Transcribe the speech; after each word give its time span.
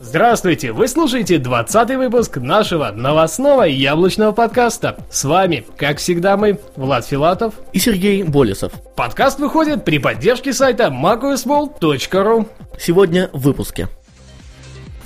Здравствуйте! 0.00 0.70
Вы 0.70 0.86
слушаете 0.86 1.38
20 1.38 1.96
выпуск 1.96 2.36
нашего 2.36 2.92
новостного 2.92 3.64
яблочного 3.64 4.30
подкаста. 4.30 4.96
С 5.10 5.24
вами, 5.24 5.66
как 5.76 5.98
всегда, 5.98 6.36
мы, 6.36 6.60
Влад 6.76 7.04
Филатов 7.04 7.54
и 7.72 7.80
Сергей 7.80 8.22
Болесов. 8.22 8.72
Подкаст 8.94 9.40
выходит 9.40 9.84
при 9.84 9.98
поддержке 9.98 10.52
сайта 10.52 10.84
macosmall.ru 10.84 12.46
Сегодня 12.78 13.28
в 13.32 13.40
выпуске. 13.40 13.88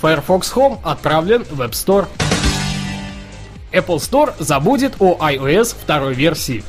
Firefox 0.02 0.52
Home 0.55 0.79
отправлен 0.85 1.45
в 1.45 1.63
App 1.63 1.71
Store. 1.71 2.07
Apple 3.73 3.97
Store 3.97 4.35
забудет 4.38 4.97
о 4.99 5.16
iOS 5.27 5.74
второй 5.80 6.13
версии. 6.13 6.63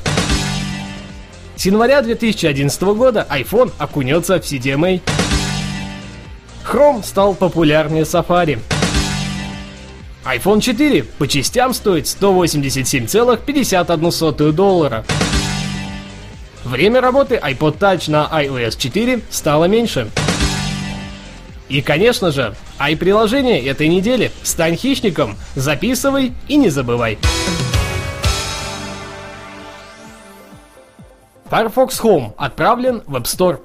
С 1.56 1.66
января 1.66 2.00
2011 2.00 2.82
года 2.82 3.26
iPhone 3.30 3.70
окунется 3.76 4.40
в 4.40 4.44
CDMA. 4.44 5.02
Chrome 6.64 7.04
стал 7.04 7.34
популярнее 7.34 8.04
Safari. 8.04 8.58
iPhone 10.24 10.60
4 10.60 11.04
по 11.04 11.28
частям 11.28 11.74
стоит 11.74 12.06
187,51 12.06 14.52
доллара. 14.52 15.04
Время 16.64 17.02
работы 17.02 17.34
iPod 17.36 17.78
Touch 17.78 18.10
на 18.10 18.26
iOS 18.32 18.78
4 18.78 19.20
стало 19.28 19.66
меньше. 19.66 20.10
И, 21.68 21.82
конечно 21.82 22.30
же, 22.30 22.54
i-приложение 22.78 23.62
этой 23.66 23.88
недели. 23.88 24.30
Стань 24.42 24.76
хищником, 24.76 25.36
записывай 25.54 26.32
и 26.48 26.56
не 26.56 26.70
забывай. 26.70 27.18
Firefox 31.50 32.00
Home 32.02 32.32
отправлен 32.36 33.02
в 33.06 33.16
App 33.16 33.24
Store. 33.24 33.60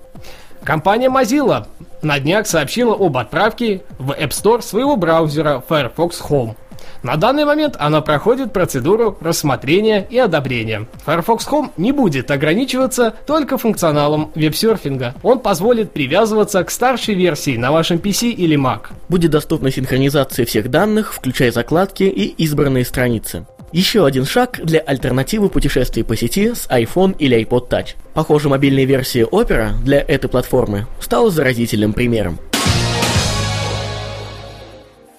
Компания 0.63 1.09
Mozilla 1.09 1.65
на 2.01 2.19
днях 2.19 2.47
сообщила 2.47 2.95
об 2.95 3.17
отправке 3.17 3.81
в 3.97 4.11
App 4.11 4.29
Store 4.29 4.61
своего 4.61 4.95
браузера 4.95 5.63
Firefox 5.67 6.21
Home. 6.29 6.55
На 7.01 7.15
данный 7.15 7.45
момент 7.45 7.75
она 7.79 8.01
проходит 8.01 8.51
процедуру 8.51 9.17
рассмотрения 9.21 10.05
и 10.09 10.17
одобрения. 10.17 10.85
Firefox 11.05 11.47
Home 11.47 11.71
не 11.77 11.91
будет 11.93 12.29
ограничиваться 12.29 13.13
только 13.25 13.57
функционалом 13.57 14.31
веб-серфинга. 14.35 15.15
Он 15.23 15.39
позволит 15.39 15.91
привязываться 15.91 16.63
к 16.63 16.71
старшей 16.71 17.15
версии 17.15 17.55
на 17.55 17.71
вашем 17.71 17.97
PC 17.97 18.31
или 18.31 18.57
Mac. 18.57 18.87
Будет 19.07 19.31
доступна 19.31 19.71
синхронизация 19.71 20.45
всех 20.45 20.69
данных, 20.69 21.13
включая 21.13 21.51
закладки 21.51 22.03
и 22.03 22.25
избранные 22.43 22.83
страницы. 22.85 23.45
Еще 23.71 24.03
один 24.03 24.25
шаг 24.25 24.59
для 24.63 24.79
альтернативы 24.79 25.47
путешествий 25.49 26.03
по 26.03 26.15
сети 26.15 26.55
с 26.55 26.67
iPhone 26.69 27.15
или 27.19 27.39
iPod 27.39 27.69
Touch. 27.69 27.89
Похоже, 28.15 28.49
мобильная 28.49 28.85
версия 28.85 29.25
Opera 29.25 29.73
для 29.83 29.99
этой 29.99 30.27
платформы 30.27 30.87
стала 30.99 31.29
заразительным 31.29 31.93
примером. 31.93 32.39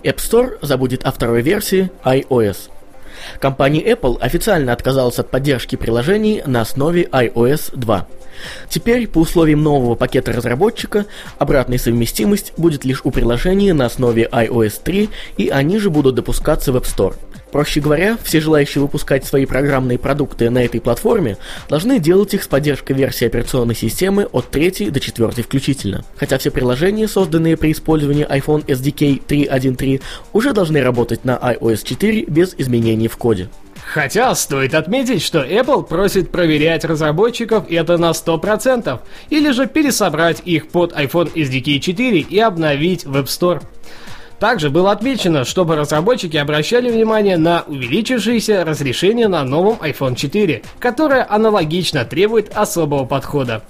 App 0.02 0.16
Store 0.16 0.58
забудет 0.62 1.04
о 1.04 1.12
второй 1.12 1.42
версии 1.42 1.90
iOS. 2.04 2.70
Компания 3.38 3.82
Apple 3.92 4.18
официально 4.20 4.72
отказалась 4.72 5.18
от 5.20 5.30
поддержки 5.30 5.76
приложений 5.76 6.42
на 6.46 6.62
основе 6.62 7.04
iOS 7.04 7.76
2. 7.76 8.06
Теперь, 8.68 9.06
по 9.06 9.18
условиям 9.18 9.62
нового 9.62 9.94
пакета 9.94 10.32
разработчика, 10.32 11.06
обратная 11.38 11.78
совместимость 11.78 12.52
будет 12.56 12.84
лишь 12.84 13.02
у 13.04 13.10
приложений 13.10 13.74
на 13.74 13.86
основе 13.86 14.28
iOS 14.32 14.80
3, 14.82 15.10
и 15.36 15.48
они 15.50 15.78
же 15.78 15.90
будут 15.90 16.14
допускаться 16.16 16.72
в 16.72 16.76
App 16.76 16.84
Store. 16.84 17.14
Проще 17.52 17.80
говоря, 17.80 18.16
все 18.22 18.40
желающие 18.40 18.80
выпускать 18.80 19.24
свои 19.24 19.46
программные 19.46 19.98
продукты 19.98 20.50
на 20.50 20.64
этой 20.64 20.80
платформе 20.80 21.36
должны 21.68 21.98
делать 21.98 22.34
их 22.34 22.42
с 22.42 22.48
поддержкой 22.48 22.92
версии 22.92 23.26
операционной 23.26 23.74
системы 23.74 24.24
от 24.24 24.50
3 24.50 24.90
до 24.90 25.00
4 25.00 25.42
включительно. 25.42 26.04
Хотя 26.16 26.38
все 26.38 26.50
приложения, 26.50 27.08
созданные 27.08 27.56
при 27.56 27.72
использовании 27.72 28.26
iPhone 28.26 28.64
SDK 28.66 29.22
3.1.3, 29.26 30.00
уже 30.32 30.52
должны 30.52 30.82
работать 30.82 31.24
на 31.24 31.36
iOS 31.36 31.84
4 31.84 32.24
без 32.26 32.54
изменений 32.56 33.08
в 33.08 33.16
коде. 33.16 33.48
Хотя 33.92 34.34
стоит 34.36 34.74
отметить, 34.74 35.22
что 35.22 35.44
Apple 35.44 35.84
просит 35.84 36.30
проверять 36.30 36.84
разработчиков 36.84 37.64
это 37.68 37.98
на 37.98 38.10
100%, 38.10 39.00
или 39.30 39.50
же 39.50 39.66
пересобрать 39.66 40.42
их 40.44 40.68
под 40.68 40.92
iPhone 40.92 41.32
SDK 41.32 41.80
4 41.80 42.20
и 42.20 42.38
обновить 42.38 43.04
в 43.04 43.16
App 43.16 43.24
Store. 43.24 43.62
Также 44.40 44.70
было 44.70 44.90
отмечено, 44.90 45.44
чтобы 45.44 45.76
разработчики 45.76 46.38
обращали 46.38 46.90
внимание 46.90 47.36
на 47.36 47.62
увеличившееся 47.66 48.64
разрешение 48.64 49.28
на 49.28 49.44
новом 49.44 49.76
iPhone 49.82 50.16
4, 50.16 50.62
которое 50.78 51.26
аналогично 51.28 52.06
требует 52.06 52.50
особого 52.56 53.04
подхода. 53.04 53.62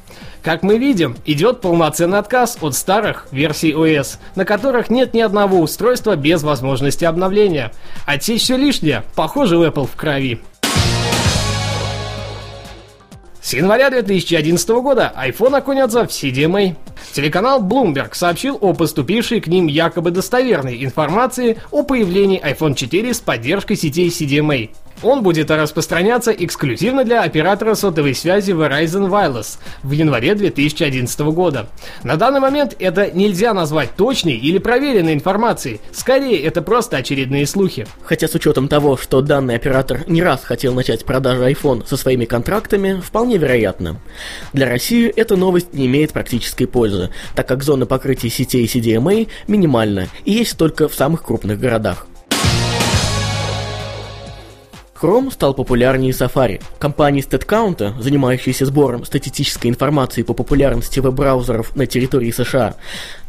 Как 0.43 0.63
мы 0.63 0.79
видим, 0.79 1.17
идет 1.27 1.61
полноценный 1.61 2.19
отказ 2.19 2.57
от 2.61 2.77
старых 2.77 3.27
версий 3.33 3.73
OS, 3.73 4.19
на 4.37 4.45
которых 4.45 4.91
нет 4.91 5.13
ни 5.13 5.21
одного 5.21 5.59
устройства 5.59 6.15
без 6.15 6.45
возможности 6.45 7.05
обновления. 7.05 7.73
Отсечь 8.07 8.43
все 8.43 8.57
лишнее, 8.57 9.03
похоже 9.17 9.59
у 9.59 9.65
Apple 9.65 9.89
в 9.89 9.97
крови. 9.97 10.41
С 13.43 13.55
января 13.55 13.89
2011 13.89 14.69
года 14.69 15.13
iPhone 15.17 15.57
окунется 15.57 16.07
в 16.07 16.11
CDMA. 16.11 16.77
Телеканал 17.13 17.63
Bloomberg 17.63 18.15
сообщил 18.15 18.59
о 18.61 18.75
поступившей 18.75 19.41
к 19.41 19.47
ним 19.47 19.67
якобы 19.67 20.11
достоверной 20.11 20.85
информации 20.85 21.57
о 21.71 21.83
появлении 21.83 22.41
iPhone 22.43 22.75
4 22.75 23.15
с 23.15 23.21
поддержкой 23.21 23.77
сетей 23.77 24.09
CDMA. 24.09 24.69
Он 25.03 25.23
будет 25.23 25.51
распространяться 25.51 26.31
эксклюзивно 26.31 27.05
для 27.05 27.23
оператора 27.23 27.75
сотовой 27.75 28.15
связи 28.15 28.53
Verizon 28.53 29.09
Wireless 29.09 29.59
в 29.83 29.91
январе 29.93 30.35
2011 30.35 31.21
года. 31.21 31.69
На 32.05 32.17
данный 32.17 32.41
момент 32.41 32.77
это 32.79 33.11
нельзя 33.11 33.55
назвать 33.55 33.97
точной 33.97 34.35
или 34.35 34.59
проверенной 34.59 35.15
информацией, 35.15 35.81
скорее 35.93 36.43
это 36.43 36.61
просто 36.61 36.99
очередные 36.99 37.47
слухи. 37.47 37.87
Хотя 38.03 38.29
с 38.29 38.35
учетом 38.35 38.69
того, 38.69 38.97
что 38.97 39.23
данный 39.23 39.57
оператор 39.57 40.05
не 40.07 40.23
раз 40.23 40.45
хотел 40.45 40.75
начать 40.75 41.05
продажу 41.05 41.45
iPhone 41.45 41.87
со 41.87 41.97
своими 41.97 42.27
контрактами, 42.27 43.01
вполне 43.01 43.39
вероятно. 43.39 44.01
Для 44.53 44.69
России 44.69 45.09
эта 45.09 45.37
новость 45.37 45.73
не 45.73 45.87
имеет 45.87 46.13
практической 46.13 46.67
пользы, 46.67 47.11
так 47.35 47.49
как 47.49 47.63
зона 47.63 47.87
покрытия 47.87 48.29
сетей 48.29 48.67
CDMA 48.67 49.29
минимальна 49.47 50.09
и 50.25 50.33
есть 50.33 50.57
только 50.59 50.89
в 50.89 50.95
самых 50.95 51.23
крупных 51.23 51.59
городах. 51.59 52.07
Chrome 55.01 55.33
стал 55.33 55.55
популярнее 55.55 56.13
Safari. 56.13 56.61
Компания 56.79 57.23
StatCount, 57.23 58.03
занимающаяся 58.03 58.67
сбором 58.67 59.07
статистической 59.07 59.71
информации 59.71 60.23
по 60.23 60.35
популярности 60.35 61.01
веб-браузеров 61.01 61.75
на 61.75 61.87
территории 61.87 62.31
США, 62.31 62.75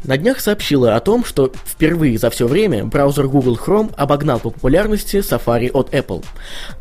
на 0.04 0.18
днях 0.18 0.40
сообщила 0.40 0.96
о 0.96 1.00
том, 1.00 1.24
что 1.24 1.50
впервые 1.64 2.18
за 2.18 2.28
все 2.28 2.46
время 2.46 2.84
браузер 2.84 3.26
Google 3.26 3.56
Chrome 3.56 3.94
обогнал 3.96 4.38
по 4.38 4.50
популярности 4.50 5.16
Safari 5.16 5.70
от 5.70 5.94
Apple. 5.94 6.22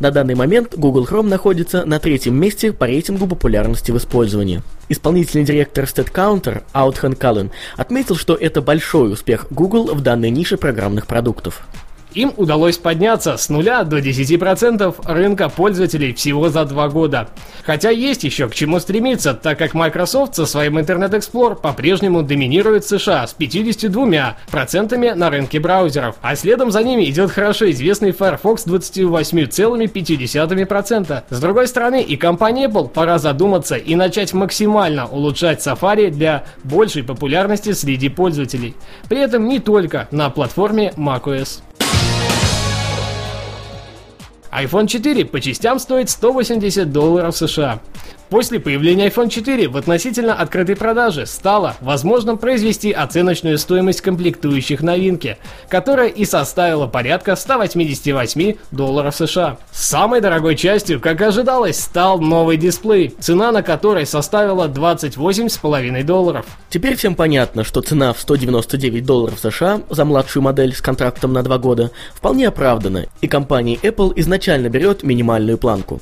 На 0.01 0.11
данный 0.11 0.35
момент 0.35 0.75
Google 0.75 1.05
Chrome 1.05 1.29
находится 1.29 1.85
на 1.85 1.99
третьем 1.99 2.35
месте 2.35 2.73
по 2.73 2.85
рейтингу 2.85 3.27
популярности 3.27 3.91
в 3.91 3.97
использовании. 3.97 4.61
Исполнительный 4.89 5.45
директор 5.45 5.85
StatCounter 5.85 6.63
Аутхан 6.73 7.13
Каллен 7.13 7.51
отметил, 7.77 8.17
что 8.17 8.35
это 8.35 8.61
большой 8.61 9.13
успех 9.13 9.47
Google 9.51 9.85
в 9.95 10.01
данной 10.01 10.31
нише 10.31 10.57
программных 10.57 11.07
продуктов. 11.07 11.61
Им 12.13 12.33
удалось 12.35 12.77
подняться 12.77 13.37
с 13.37 13.47
нуля 13.49 13.83
до 13.83 13.99
10% 13.99 14.95
рынка 15.05 15.49
пользователей 15.49 16.13
всего 16.13 16.49
за 16.49 16.65
два 16.65 16.89
года. 16.89 17.29
Хотя 17.63 17.89
есть 17.89 18.23
еще 18.23 18.47
к 18.49 18.53
чему 18.53 18.79
стремиться, 18.79 19.33
так 19.33 19.57
как 19.57 19.73
Microsoft 19.73 20.35
со 20.35 20.45
своим 20.45 20.77
Internet 20.77 21.11
Explorer 21.11 21.55
по-прежнему 21.55 22.21
доминирует 22.23 22.85
США 22.85 23.25
с 23.27 23.35
52% 23.37 25.15
на 25.15 25.29
рынке 25.29 25.59
браузеров, 25.59 26.15
а 26.21 26.35
следом 26.35 26.71
за 26.71 26.83
ними 26.83 27.09
идет 27.09 27.31
хорошо 27.31 27.71
известный 27.71 28.11
Firefox 28.11 28.63
с 28.63 28.67
28,5%. 28.67 31.23
С 31.29 31.39
другой 31.39 31.67
стороны, 31.67 32.01
и 32.01 32.17
компания 32.17 32.67
Apple 32.67 32.89
пора 32.89 33.19
задуматься 33.19 33.75
и 33.75 33.95
начать 33.95 34.33
максимально 34.33 35.07
улучшать 35.07 35.65
Safari 35.65 36.09
для 36.09 36.43
большей 36.63 37.03
популярности 37.03 37.71
среди 37.71 38.09
пользователей. 38.09 38.75
При 39.07 39.19
этом 39.19 39.47
не 39.47 39.59
только 39.59 40.09
на 40.11 40.29
платформе 40.29 40.91
macOS. 40.97 41.61
iPhone 44.51 44.87
4 44.87 45.25
по 45.25 45.39
частям 45.39 45.79
стоит 45.79 46.09
180 46.09 46.91
долларов 46.91 47.35
США. 47.35 47.81
После 48.31 48.61
появления 48.61 49.07
iPhone 49.09 49.27
4 49.27 49.67
в 49.67 49.75
относительно 49.75 50.33
открытой 50.33 50.77
продаже 50.77 51.25
стало 51.25 51.75
возможным 51.81 52.37
произвести 52.37 52.93
оценочную 52.93 53.57
стоимость 53.57 53.99
комплектующих 53.99 54.81
новинки, 54.81 55.37
которая 55.67 56.07
и 56.07 56.23
составила 56.23 56.87
порядка 56.87 57.35
188 57.35 58.55
долларов 58.71 59.17
США. 59.17 59.57
Самой 59.73 60.21
дорогой 60.21 60.55
частью, 60.55 61.01
как 61.01 61.21
ожидалось, 61.21 61.77
стал 61.77 62.21
новый 62.21 62.55
дисплей, 62.55 63.13
цена 63.19 63.51
на 63.51 63.63
который 63.63 64.05
составила 64.05 64.69
28,5 64.69 66.03
долларов. 66.03 66.45
Теперь 66.69 66.95
всем 66.95 67.15
понятно, 67.15 67.65
что 67.65 67.81
цена 67.81 68.13
в 68.13 68.21
199 68.21 69.05
долларов 69.05 69.39
США 69.41 69.81
за 69.89 70.05
младшую 70.05 70.41
модель 70.41 70.73
с 70.73 70.79
контрактом 70.79 71.33
на 71.33 71.43
2 71.43 71.57
года 71.57 71.91
вполне 72.15 72.47
оправдана, 72.47 73.07
и 73.19 73.27
компания 73.27 73.75
Apple 73.75 74.13
изначально 74.15 74.69
берет 74.69 75.03
минимальную 75.03 75.57
планку. 75.57 75.99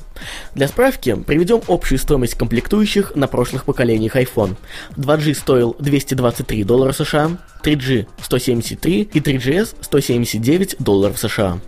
Для 0.54 0.68
справки 0.68 1.16
приведем 1.26 1.60
общую 1.66 1.98
стоимость 1.98 2.19
стоимость 2.20 2.34
комплектующих 2.34 3.16
на 3.16 3.26
прошлых 3.26 3.64
поколениях 3.64 4.16
iPhone. 4.16 4.56
2G 4.96 5.34
стоил 5.34 5.74
223 5.78 6.64
доллара 6.64 6.92
США, 6.92 7.38
3G 7.62 8.06
173 8.20 9.00
и 9.12 9.20
3GS 9.20 9.76
179 9.80 10.76
долларов 10.78 11.18
США. 11.18 11.58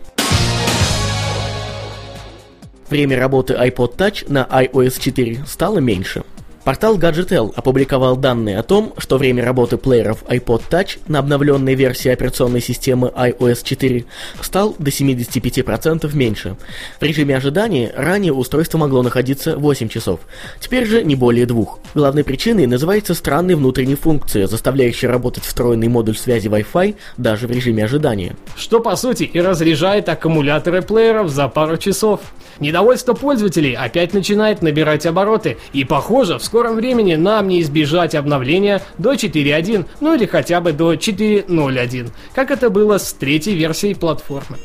Время 2.90 3.18
работы 3.18 3.54
iPod 3.54 3.96
Touch 3.96 4.30
на 4.30 4.46
iOS 4.50 5.00
4 5.00 5.44
стало 5.46 5.78
меньше– 5.78 6.22
Портал 6.64 6.96
Gadgetel 6.96 7.52
опубликовал 7.56 8.16
данные 8.16 8.56
о 8.56 8.62
том, 8.62 8.92
что 8.98 9.18
время 9.18 9.44
работы 9.44 9.76
плееров 9.76 10.22
iPod 10.28 10.62
Touch 10.70 11.00
на 11.08 11.18
обновленной 11.18 11.74
версии 11.74 12.08
операционной 12.08 12.60
системы 12.60 13.12
iOS 13.16 13.64
4 13.64 14.04
стал 14.40 14.76
до 14.78 14.90
75% 14.90 16.14
меньше. 16.14 16.56
В 17.00 17.02
режиме 17.02 17.36
ожидания 17.36 17.92
ранее 17.96 18.32
устройство 18.32 18.78
могло 18.78 19.02
находиться 19.02 19.56
8 19.56 19.88
часов, 19.88 20.20
теперь 20.60 20.86
же 20.86 21.02
не 21.02 21.16
более 21.16 21.46
двух. 21.46 21.80
Главной 21.94 22.22
причиной 22.22 22.66
называется 22.66 23.14
странная 23.14 23.56
внутренняя 23.56 23.96
функция, 23.96 24.46
заставляющая 24.46 25.08
работать 25.08 25.44
встроенный 25.44 25.88
модуль 25.88 26.16
связи 26.16 26.46
Wi-Fi 26.46 26.94
даже 27.16 27.48
в 27.48 27.50
режиме 27.50 27.84
ожидания. 27.84 28.36
Что 28.56 28.78
по 28.78 28.94
сути 28.94 29.24
и 29.24 29.40
разряжает 29.40 30.08
аккумуляторы 30.08 30.82
плееров 30.82 31.28
за 31.28 31.48
пару 31.48 31.76
часов. 31.76 32.20
Недовольство 32.60 33.14
пользователей 33.14 33.74
опять 33.74 34.14
начинает 34.14 34.62
набирать 34.62 35.06
обороты, 35.06 35.58
и 35.72 35.84
похоже, 35.84 36.38
в 36.38 36.44
скором 36.44 36.76
времени 36.76 37.14
нам 37.14 37.48
не 37.48 37.60
избежать 37.62 38.14
обновления 38.14 38.82
до 38.98 39.14
4.1, 39.14 39.86
ну 40.00 40.14
или 40.14 40.26
хотя 40.26 40.60
бы 40.60 40.72
до 40.72 40.94
4.0.1, 40.94 42.10
как 42.34 42.50
это 42.50 42.70
было 42.70 42.98
с 42.98 43.12
третьей 43.12 43.54
версией 43.54 43.94
платформы. 43.94 44.58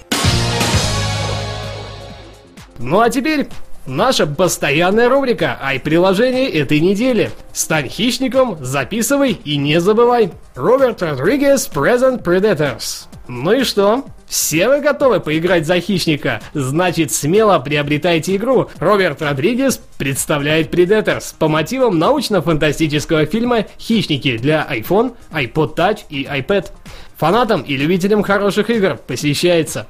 Ну 2.80 3.00
а 3.00 3.10
теперь 3.10 3.48
Наша 3.88 4.28
постоянная 4.28 5.08
рубрика 5.08 5.58
«Ай-приложение 5.62 6.50
этой 6.50 6.82
недели». 6.82 7.32
Стань 7.54 7.88
хищником, 7.88 8.58
записывай 8.60 9.40
и 9.46 9.56
не 9.56 9.80
забывай. 9.80 10.34
Роберт 10.56 11.02
Родригес 11.02 11.70
Present 11.74 12.22
Predators. 12.22 13.06
Ну 13.30 13.54
и 13.54 13.64
что? 13.64 14.04
Все 14.28 14.68
вы 14.68 14.82
готовы 14.82 15.22
поиграть 15.22 15.66
за 15.66 15.80
хищника? 15.80 16.42
Значит, 16.54 17.14
смело 17.14 17.60
приобретайте 17.60 18.36
игру. 18.36 18.70
Роберт 18.78 19.22
Родригес 19.22 19.80
представляет 19.98 20.74
Predators 20.74 21.34
по 21.40 21.48
мотивам 21.48 21.98
научно-фантастического 21.98 23.26
фильма 23.26 23.66
«Хищники» 23.80 24.38
для 24.38 24.68
iPhone, 24.70 25.16
iPod 25.32 25.76
Touch 25.76 26.00
и 26.10 26.26
iPad. 26.26 26.72
Фанатам 27.16 27.62
и 27.62 27.78
любителям 27.78 28.22
хороших 28.22 28.70
игр 28.70 28.98
посвящается. 29.08 29.88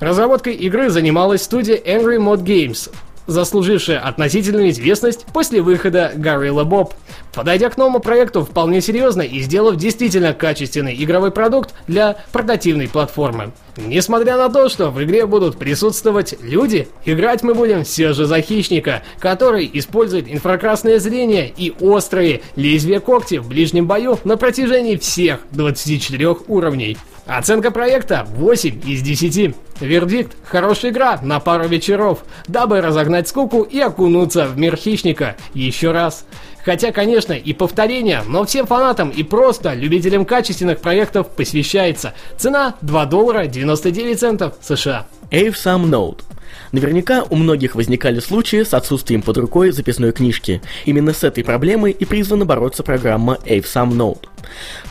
Разработкой 0.00 0.54
игры 0.54 0.90
занималась 0.90 1.42
студия 1.42 1.76
Angry 1.76 2.18
Mod 2.18 2.42
Games, 2.42 2.92
заслужившая 3.28 4.00
относительную 4.00 4.70
известность 4.70 5.24
после 5.32 5.62
выхода 5.62 6.12
Gorilla 6.16 6.64
Bob. 6.64 6.94
Подойдя 7.32 7.70
к 7.70 7.76
новому 7.76 8.00
проекту 8.00 8.44
вполне 8.44 8.80
серьезно 8.80 9.22
и 9.22 9.40
сделав 9.40 9.76
действительно 9.76 10.34
качественный 10.34 10.96
игровой 11.02 11.30
продукт 11.30 11.74
для 11.86 12.16
портативной 12.32 12.88
платформы. 12.88 13.52
Несмотря 13.86 14.36
на 14.36 14.48
то, 14.48 14.68
что 14.68 14.90
в 14.90 15.02
игре 15.04 15.24
будут 15.24 15.56
присутствовать 15.56 16.34
люди, 16.42 16.88
играть 17.04 17.42
мы 17.42 17.54
будем 17.54 17.84
все 17.84 18.12
же 18.12 18.26
за 18.26 18.40
хищника, 18.40 19.02
который 19.20 19.70
использует 19.72 20.28
инфракрасное 20.28 20.98
зрение 20.98 21.52
и 21.56 21.72
острые 21.80 22.42
лезвия 22.56 22.98
когти 22.98 23.36
в 23.36 23.48
ближнем 23.48 23.86
бою 23.86 24.18
на 24.24 24.36
протяжении 24.36 24.96
всех 24.96 25.40
24 25.52 26.36
уровней. 26.48 26.98
Оценка 27.26 27.70
проекта 27.70 28.26
8 28.26 28.80
из 28.86 29.02
10. 29.02 29.54
Вердикт– 29.80 30.34
хорошая 30.44 30.90
игра 30.90 31.20
на 31.22 31.38
пару 31.40 31.68
вечеров, 31.68 32.24
дабы 32.48 32.80
разогнать 32.80 33.28
скуку 33.28 33.62
и 33.62 33.78
окунуться 33.78 34.46
в 34.46 34.58
мир 34.58 34.76
хищника 34.76 35.36
еще 35.54 35.92
раз. 35.92 36.24
Хотя, 36.68 36.92
конечно, 36.92 37.32
и 37.32 37.54
повторение, 37.54 38.22
но 38.28 38.44
всем 38.44 38.66
фанатам 38.66 39.08
и 39.08 39.22
просто 39.22 39.72
любителям 39.72 40.26
качественных 40.26 40.80
проектов 40.80 41.28
посвящается. 41.30 42.12
Цена 42.36 42.74
2 42.82 43.06
доллара 43.06 43.46
99 43.46 44.20
центов 44.20 44.52
США. 44.60 45.06
Avesam 45.30 45.88
Note 45.88 46.24
Наверняка 46.72 47.24
у 47.30 47.36
многих 47.36 47.74
возникали 47.74 48.20
случаи 48.20 48.64
с 48.64 48.74
отсутствием 48.74 49.22
под 49.22 49.38
рукой 49.38 49.70
записной 49.70 50.12
книжки. 50.12 50.60
Именно 50.84 51.14
с 51.14 51.24
этой 51.24 51.42
проблемой 51.42 51.92
и 51.92 52.04
призвана 52.04 52.44
бороться 52.44 52.82
программа 52.82 53.38
Avesam 53.46 53.92
Note. 53.92 54.26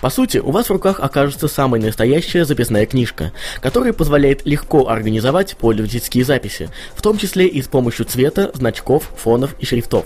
По 0.02 0.10
сути, 0.10 0.40
у 0.40 0.50
вас 0.50 0.68
в 0.68 0.74
руках 0.74 1.00
окажется 1.00 1.48
самая 1.48 1.80
настоящая 1.80 2.46
записная 2.46 2.88
книжка, 2.88 3.34
которая 3.62 3.94
позволяет 3.94 4.48
легко 4.48 4.90
организовать 4.90 5.56
пользовательские 5.58 6.26
записи, 6.26 6.70
в 6.96 7.04
том 7.04 7.20
числе 7.20 7.46
и 7.46 7.62
с 7.62 7.68
помощью 7.68 8.06
цвета, 8.06 8.50
значков, 8.56 9.12
фонов 9.16 9.56
и 9.60 9.66
шрифтов. 9.68 10.06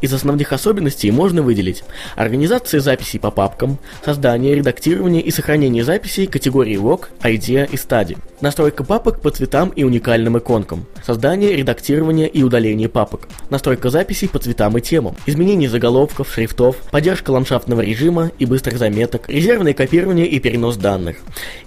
Из 0.00 0.12
основных 0.12 0.52
особенностей 0.52 1.10
можно 1.10 1.42
выделить 1.42 1.84
организация 2.14 2.80
записей 2.80 3.18
по 3.18 3.30
папкам, 3.30 3.78
создание, 4.04 4.54
редактирование 4.54 5.22
и 5.22 5.30
сохранение 5.30 5.84
записей 5.84 6.26
категории 6.26 6.78
Log, 6.78 7.08
Idea 7.22 7.68
и 7.70 7.76
Study, 7.76 8.18
настройка 8.40 8.84
папок 8.84 9.20
по 9.20 9.30
цветам 9.30 9.70
и 9.70 9.84
уникальным 9.84 10.38
иконкам, 10.38 10.86
создание, 11.04 11.56
редактирование 11.56 12.28
и 12.28 12.42
удаление 12.42 12.88
папок, 12.88 13.28
настройка 13.50 13.90
записей 13.90 14.28
по 14.28 14.38
цветам 14.38 14.76
и 14.76 14.80
темам, 14.80 15.16
изменение 15.26 15.68
заголовков, 15.68 16.32
шрифтов, 16.32 16.76
поддержка 16.90 17.30
ландшафтного 17.30 17.80
режима 17.80 18.30
и 18.38 18.46
быстрых 18.46 18.78
заметок, 18.78 19.28
резервное 19.28 19.72
копирование 19.72 20.26
и 20.26 20.38
перенос 20.38 20.76
данных, 20.76 21.16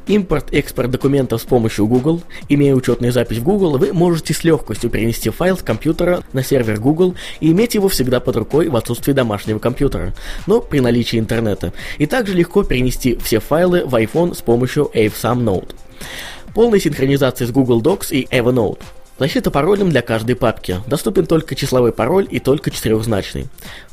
импорт-экспорт 0.08 0.92
документов 0.92 1.42
с 1.42 1.46
помощью 1.46 1.88
Google. 1.88 2.22
Имея 2.50 2.76
учетную 2.76 3.12
запись 3.12 3.38
в 3.38 3.44
Google, 3.44 3.78
вы 3.78 3.94
можете 3.94 4.34
с 4.34 4.44
легкостью 4.44 4.90
перенести 4.90 5.30
файл 5.30 5.58
с 5.58 5.62
компьютера 5.62 6.24
на 6.34 6.44
сервер 6.44 6.80
Google 6.80 7.16
и 7.40 7.52
иметь 7.52 7.76
его 7.76 7.90
всегда 7.90 8.20
под 8.20 8.36
рукой 8.36 8.70
в 8.70 8.76
отсутствии 8.76 9.14
домашнего 9.14 9.60
компьютера, 9.60 10.14
но 10.48 10.62
при 10.62 10.80
наличии 10.80 11.20
интернета. 11.20 11.74
И 11.98 12.06
также 12.06 12.34
легко 12.34 12.64
перенести 12.64 13.18
все 13.18 13.40
файлы 13.40 13.86
в 13.86 13.96
iPhone 13.96 14.36
с 14.36 14.42
помощью 14.42 14.90
Avesam 14.94 15.44
Note. 15.44 15.76
Полная 16.54 16.80
синхронизация 16.80 17.48
с 17.48 17.52
Google 17.52 17.82
Docs 17.82 18.08
и 18.12 18.24
Evernote. 18.26 18.80
Защита 19.20 19.52
паролем 19.52 19.90
для 19.90 20.02
каждой 20.02 20.36
папки. 20.36 20.78
Доступен 20.88 21.26
только 21.26 21.54
числовой 21.56 21.92
пароль 21.92 22.28
и 22.32 22.40
только 22.40 22.72
четырехзначный. 22.72 23.48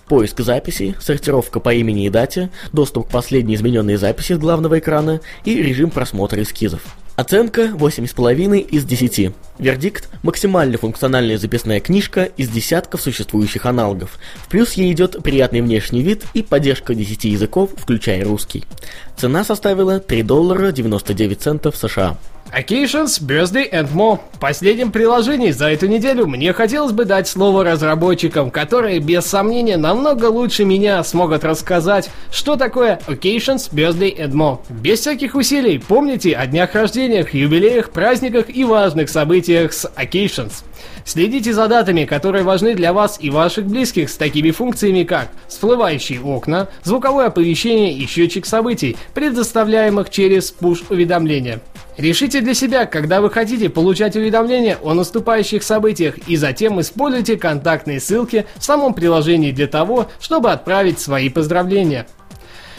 Поиск 0.06 0.40
записей, 0.40 0.94
сортировка 1.00 1.58
по 1.58 1.74
имени 1.74 2.06
и 2.06 2.10
дате, 2.10 2.50
доступ 2.72 3.08
к 3.08 3.10
последней 3.10 3.56
измененной 3.56 3.96
записи 3.96 4.34
с 4.34 4.38
главного 4.38 4.78
экрана 4.78 5.20
и 5.44 5.60
режим 5.60 5.90
просмотра 5.90 6.40
эскизов. 6.42 6.82
Оценка 7.16 7.62
8,5 7.62 8.60
из 8.60 8.84
10. 8.84 9.32
Вердикт– 9.58 10.08
максимально 10.22 10.78
функциональная 10.78 11.38
записная 11.38 11.80
книжка 11.80 12.24
из 12.24 12.48
десятков 12.50 13.00
существующих 13.00 13.66
аналогов. 13.66 14.18
В 14.36 14.48
плюс 14.48 14.74
ей 14.74 14.92
идет 14.92 15.22
приятный 15.22 15.62
внешний 15.62 16.02
вид 16.02 16.24
и 16.34 16.42
поддержка 16.42 16.94
10 16.94 17.24
языков, 17.24 17.70
включая 17.76 18.22
русский. 18.24 18.64
Цена 19.16 19.44
составила 19.44 19.98
3 19.98 20.22
доллара 20.22 20.72
99 20.72 21.40
центов 21.40 21.76
США. 21.76 22.16
Occasions, 22.52 23.20
Birthday 23.20 23.70
and 23.70 23.92
More. 23.92 24.20
В 24.32 24.38
последнем 24.38 24.92
приложении 24.92 25.50
за 25.50 25.70
эту 25.70 25.86
неделю 25.86 26.26
мне 26.26 26.52
хотелось 26.52 26.92
бы 26.92 27.04
дать 27.04 27.26
слово 27.26 27.64
разработчикам, 27.64 28.50
которые 28.50 29.00
без 29.00 29.26
сомнения 29.26 29.76
намного 29.76 30.26
лучше 30.26 30.64
меня 30.64 31.02
смогут 31.02 31.44
рассказать, 31.44 32.08
что 32.30 32.56
такое 32.56 33.00
Occasions, 33.08 33.70
Birthday 33.72 34.16
and 34.16 34.32
More. 34.32 34.60
Без 34.68 35.00
всяких 35.00 35.34
усилий 35.34 35.78
помните 35.78 36.34
о 36.34 36.46
днях 36.46 36.74
рождениях, 36.74 37.34
юбилеях, 37.34 37.90
праздниках 37.90 38.46
и 38.48 38.64
важных 38.64 39.10
событиях 39.10 39.72
с 39.72 39.90
Occasions. 39.96 40.62
Следите 41.04 41.52
за 41.52 41.68
датами, 41.68 42.04
которые 42.04 42.44
важны 42.44 42.74
для 42.74 42.92
вас 42.92 43.18
и 43.20 43.30
ваших 43.30 43.66
близких 43.66 44.10
с 44.10 44.16
такими 44.16 44.50
функциями, 44.50 45.04
как 45.04 45.28
всплывающие 45.48 46.20
окна, 46.20 46.68
звуковое 46.82 47.26
оповещение 47.26 47.92
и 47.92 48.06
счетчик 48.06 48.46
событий, 48.46 48.96
предоставляемых 49.14 50.10
через 50.10 50.54
push-уведомления. 50.58 51.60
Решите 51.96 52.42
для 52.42 52.52
себя, 52.52 52.84
когда 52.84 53.22
вы 53.22 53.30
хотите 53.30 53.70
получать 53.70 54.16
уведомления 54.16 54.76
о 54.82 54.92
наступающих 54.92 55.62
событиях 55.62 56.18
и 56.28 56.36
затем 56.36 56.78
используйте 56.80 57.36
контактные 57.36 58.00
ссылки 58.00 58.44
в 58.56 58.64
самом 58.64 58.92
приложении 58.92 59.50
для 59.50 59.66
того, 59.66 60.08
чтобы 60.20 60.52
отправить 60.52 61.00
свои 61.00 61.30
поздравления. 61.30 62.06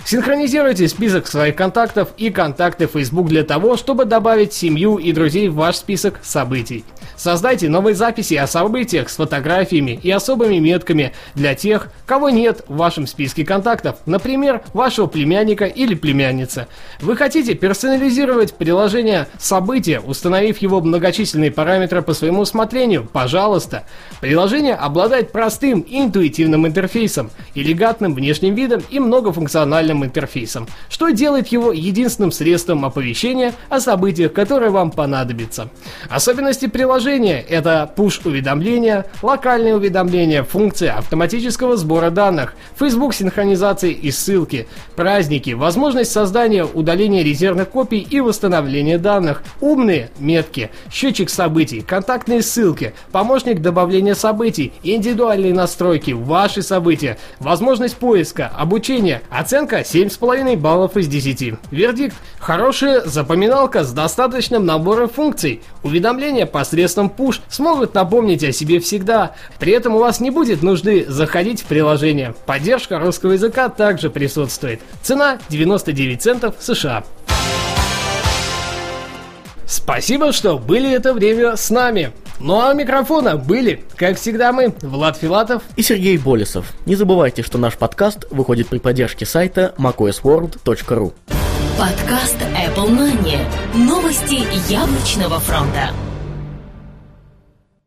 Синхронизируйте 0.08 0.88
список 0.88 1.28
своих 1.28 1.58
контактов 1.58 2.14
и 2.16 2.30
контакты 2.30 2.88
Facebook 2.88 3.28
для 3.28 3.44
того, 3.44 3.76
чтобы 3.76 4.06
добавить 4.06 4.54
семью 4.54 4.96
и 4.96 5.12
друзей 5.12 5.50
в 5.50 5.56
ваш 5.56 5.76
список 5.76 6.22
событий. 6.24 6.86
Создайте 7.18 7.68
новые 7.68 7.94
записи 7.94 8.36
о 8.36 8.48
событиях 8.48 9.10
с 9.10 9.18
фотографиями 9.18 10.00
и 10.02 10.10
особыми 10.10 10.60
метками 10.60 11.12
для 11.36 11.56
тех, 11.56 11.90
кого 12.06 12.30
нет 12.30 12.64
в 12.70 12.78
вашем 12.78 13.06
списке 13.06 13.44
контактов, 13.44 13.98
например, 14.06 14.62
вашего 14.74 15.08
племянника 15.08 15.66
или 15.66 15.94
племянницы. 15.94 16.68
Вы 17.02 17.18
хотите 17.18 17.54
персонализировать 17.54 18.54
приложение 18.54 19.28
события, 19.40 20.00
установив 20.00 20.60
его 20.60 20.80
многочисленные 20.80 21.52
параметры 21.52 22.02
по 22.02 22.14
своему 22.14 22.42
усмотрению? 22.42 23.10
Пожалуйста. 23.12 23.84
Приложение 24.22 24.76
обладает 24.76 25.34
простым 25.34 25.82
и 25.82 26.00
интуитивным 26.00 26.66
интерфейсом, 26.66 27.30
элегантным 27.56 28.14
внешним 28.14 28.56
видом 28.56 28.82
и 28.90 29.02
многофункциональным 29.02 29.97
интерфейсом, 30.06 30.68
что 30.90 31.10
делает 31.10 31.48
его 31.48 31.72
единственным 31.72 32.32
средством 32.32 32.86
оповещения 32.86 33.54
о 33.70 33.80
событиях, 33.80 34.34
которые 34.34 34.72
вам 34.72 34.92
понадобятся. 34.92 35.70
Особенности 36.10 36.68
приложения– 36.68 37.42
это 37.50 37.92
push-уведомления, 37.96 39.06
локальные 39.22 39.76
уведомления, 39.76 40.44
функция 40.44 40.98
автоматического 40.98 41.78
сбора 41.78 42.10
данных, 42.10 42.56
Facebook 42.78 43.14
синхронизации 43.14 43.92
и 43.92 44.12
ссылки, 44.12 44.68
праздники, 44.96 45.52
возможность 45.52 46.12
создания 46.12 46.66
удаления 46.66 47.24
резервных 47.24 47.70
копий 47.70 48.00
и 48.00 48.20
восстановления 48.20 48.98
данных, 48.98 49.44
умные 49.62 50.10
метки, 50.20 50.72
счетчик 50.92 51.30
событий, 51.30 51.82
контактные 51.82 52.42
ссылки, 52.42 52.94
помощник 53.12 53.62
добавления 53.62 54.16
событий, 54.16 54.74
индивидуальные 54.84 55.54
настройки, 55.54 56.12
ваши 56.12 56.62
события, 56.62 57.18
возможность 57.40 57.98
поиска, 57.98 58.52
обучения, 58.56 59.22
оценка 59.30 59.84
7,5 59.92 60.58
баллов 60.58 60.98
из 60.98 61.08
10. 61.08 61.56
Вердикт– 61.72 62.16
хорошая 62.40 63.02
запоминалка 63.06 63.86
с 63.86 63.94
достаточным 63.94 64.66
набором 64.66 65.10
функций. 65.10 65.62
Уведомления 65.82 66.46
посредством 66.46 67.12
push 67.16 67.40
смогут 67.48 67.94
напомнить 67.94 68.44
о 68.44 68.52
себе 68.52 68.80
всегда. 68.80 69.34
При 69.60 69.72
этом 69.72 69.96
у 69.96 70.00
вас 70.00 70.20
не 70.20 70.30
будет 70.30 70.62
нужды 70.62 71.06
заходить 71.08 71.62
в 71.62 71.66
приложение. 71.66 72.36
Поддержка 72.46 73.00
русского 73.00 73.32
языка 73.34 73.70
также 73.70 74.10
присутствует. 74.10 74.82
Цена 75.04 75.40
99 75.50 76.22
центов 76.22 76.56
США. 76.60 77.04
Спасибо, 79.68 80.32
что 80.32 80.58
были 80.58 80.90
это 80.90 81.14
время 81.14 81.58
с 81.58 81.70
нами. 81.70 82.14
Ну 82.40 82.60
а 82.62 82.72
у 82.72 82.76
микрофона 82.76 83.36
были, 83.36 83.84
как 83.96 84.18
всегда 84.18 84.52
мы, 84.54 84.74
Влад 84.82 85.18
Филатов 85.18 85.64
и 85.76 85.82
Сергей 85.82 86.18
Болесов. 86.18 86.74
Не 86.86 86.96
забывайте, 86.96 87.44
что 87.44 87.58
наш 87.58 87.78
подкаст 87.78 88.26
выходит 88.32 88.68
при 88.68 88.80
поддержке 88.80 89.26
сайта 89.26 89.74
macosworld.ru 89.78 91.14
Подкаст 91.78 92.38
Apple 92.56 92.90
Money. 92.90 93.40
Новости 93.76 94.42
яблочного 94.72 95.40
фронта. 95.40 95.92